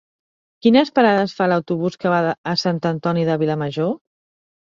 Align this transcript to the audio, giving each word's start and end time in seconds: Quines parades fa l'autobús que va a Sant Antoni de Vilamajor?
Quines 0.65 0.91
parades 0.99 1.35
fa 1.41 1.47
l'autobús 1.51 1.99
que 2.03 2.13
va 2.15 2.21
a 2.53 2.55
Sant 2.63 2.81
Antoni 2.93 3.27
de 3.27 3.35
Vilamajor? 3.45 3.95